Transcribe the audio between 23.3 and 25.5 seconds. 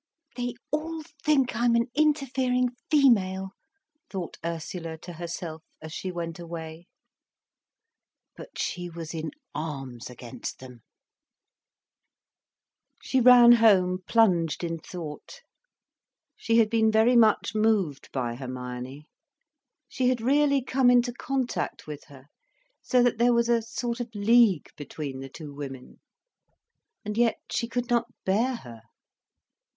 was a sort of league between the